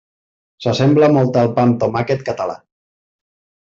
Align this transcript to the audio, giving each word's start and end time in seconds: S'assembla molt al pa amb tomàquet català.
S'assembla 0.65 1.11
molt 1.17 1.39
al 1.43 1.53
pa 1.59 1.69
amb 1.69 1.81
tomàquet 1.87 2.27
català. 2.33 2.61